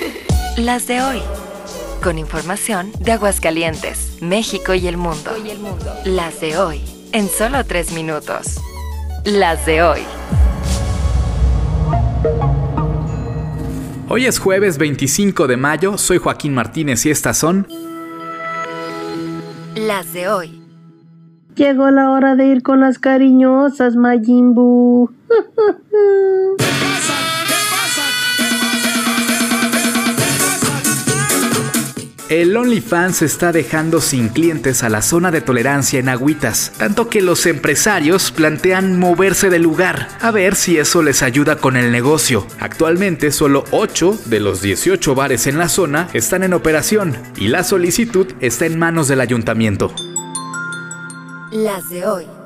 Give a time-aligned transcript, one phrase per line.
[0.56, 1.22] Las de hoy.
[2.02, 5.30] Con información de Aguascalientes, México y el mundo.
[6.04, 6.80] Las de hoy.
[7.12, 8.60] En solo tres minutos.
[9.24, 10.00] Las de hoy.
[14.08, 17.66] Hoy es jueves 25 de mayo, soy Joaquín Martínez y estas son
[19.74, 20.62] Las de hoy.
[21.56, 25.10] Llegó la hora de ir con las cariñosas, Majimbu.
[32.28, 37.22] El OnlyFans está dejando sin clientes a la zona de tolerancia en Agüitas, tanto que
[37.22, 42.46] los empresarios plantean moverse del lugar, a ver si eso les ayuda con el negocio.
[42.60, 47.64] Actualmente solo 8 de los 18 bares en la zona están en operación y la
[47.64, 49.94] solicitud está en manos del ayuntamiento.
[51.50, 52.37] Las de hoy.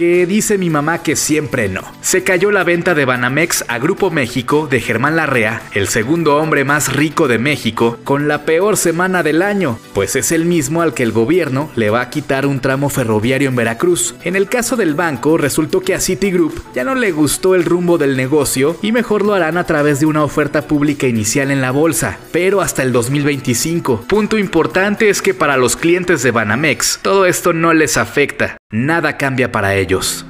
[0.00, 1.82] Que dice mi mamá que siempre no.
[2.00, 6.64] Se cayó la venta de Banamex a Grupo México de Germán Larrea, el segundo hombre
[6.64, 10.94] más rico de México, con la peor semana del año, pues es el mismo al
[10.94, 14.14] que el gobierno le va a quitar un tramo ferroviario en Veracruz.
[14.24, 17.98] En el caso del banco, resultó que a Citigroup ya no le gustó el rumbo
[17.98, 21.72] del negocio y mejor lo harán a través de una oferta pública inicial en la
[21.72, 24.06] bolsa, pero hasta el 2025.
[24.08, 28.59] Punto importante es que para los clientes de Banamex, todo esto no les afecta.
[28.72, 30.24] Nada cambia para ellos.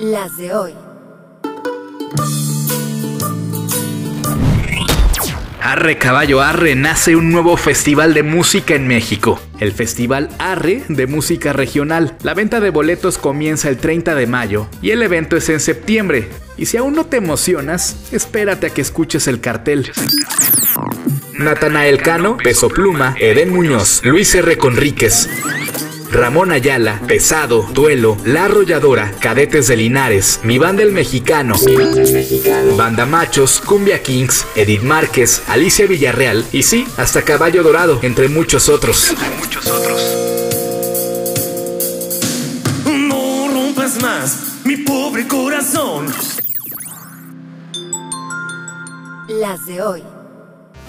[0.00, 0.74] Las de hoy.
[5.60, 11.06] Arre Caballo Arre nace un nuevo festival de música en México, el Festival Arre de
[11.06, 12.16] Música Regional.
[12.24, 16.28] La venta de boletos comienza el 30 de mayo y el evento es en septiembre.
[16.56, 19.92] Y si aún no te emocionas, espérate a que escuches el cartel.
[21.34, 24.58] Natanael Cano, Peso Pluma, Eden Muñoz, Luis R.
[24.58, 25.28] Conríquez.
[26.10, 31.54] Ramón Ayala, Pesado, Duelo, La Arrolladora, Cadetes de Linares, Mi Banda el Mexicano,
[32.76, 38.68] Banda Machos, Cumbia Kings, Edith Márquez, Alicia Villarreal y sí, hasta Caballo Dorado, entre muchos
[38.68, 39.14] otros.
[42.86, 46.06] No rompas más mi pobre corazón.
[49.28, 50.17] Las de hoy.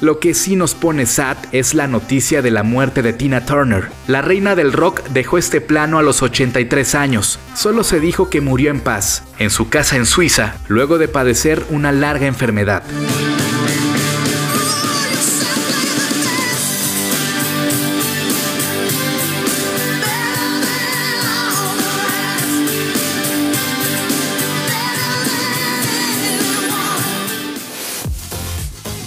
[0.02, 3.90] Lo que sí nos pone sad es la noticia de la muerte de Tina Turner.
[4.08, 7.40] La reina del rock dejó este plano a los 83 años.
[7.54, 11.66] Solo se dijo que murió en paz, en su casa en Suiza, luego de padecer
[11.70, 12.84] una larga enfermedad.